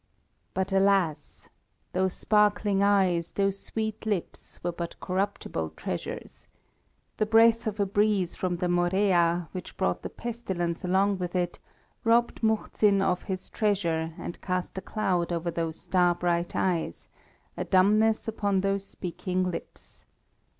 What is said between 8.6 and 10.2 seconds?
Morea, which brought the